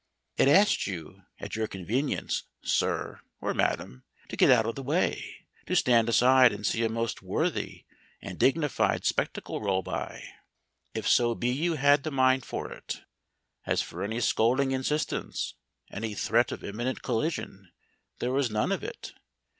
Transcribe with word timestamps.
It 0.35 0.47
asked 0.47 0.87
you, 0.87 1.21
at 1.37 1.55
your 1.55 1.67
convenience, 1.67 2.45
sir 2.63 3.21
(or 3.39 3.53
madam), 3.53 4.03
to 4.29 4.35
get 4.35 4.49
out 4.49 4.65
of 4.65 4.73
the 4.73 4.81
way, 4.81 5.45
to 5.67 5.75
stand 5.75 6.09
aside 6.09 6.51
and 6.51 6.65
see 6.65 6.83
a 6.83 6.89
most 6.89 7.21
worthy 7.21 7.85
and 8.19 8.39
dignified 8.39 9.05
spectacle 9.05 9.61
roll 9.61 9.83
by, 9.83 10.23
if 10.95 11.07
so 11.07 11.35
be 11.35 11.49
you 11.49 11.75
had 11.75 12.01
the 12.01 12.09
mind 12.09 12.45
for 12.45 12.71
it. 12.71 13.03
As 13.67 13.83
for 13.83 14.01
any 14.01 14.19
scolding 14.21 14.71
insistence, 14.71 15.53
any 15.91 16.15
threat 16.15 16.51
of 16.51 16.63
imminent 16.63 17.03
collision, 17.03 17.71
there 18.17 18.31
was 18.31 18.49
none 18.49 18.71
of 18.71 18.83
it. 18.83 19.13